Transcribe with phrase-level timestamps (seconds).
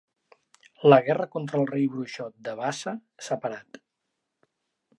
[0.93, 2.95] La guerra contra el Rei Bruixot de Vaasa
[3.27, 3.79] s'ha parat.